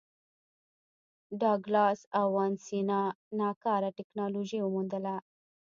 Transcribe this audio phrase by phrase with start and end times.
[1.39, 3.01] ډاګلاس او وانسینا
[3.39, 5.15] ناکاره ټکنالوژي وموندله.